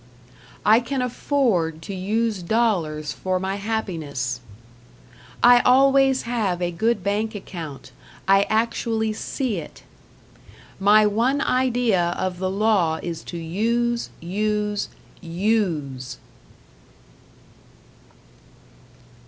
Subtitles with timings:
[0.65, 4.39] I can afford to use dollars for my happiness.
[5.43, 7.91] I always have a good bank account.
[8.27, 9.83] I actually see it.
[10.79, 14.89] My one idea of the law is to use, use,
[15.21, 16.17] USE.